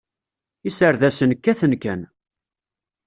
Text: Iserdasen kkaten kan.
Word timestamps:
Iserdasen 0.67 1.31
kkaten 1.37 1.73
kan. 1.83 2.01